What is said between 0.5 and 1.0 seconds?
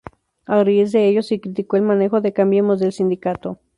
A raíz